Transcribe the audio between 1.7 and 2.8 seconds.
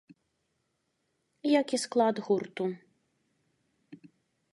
і склад гурту.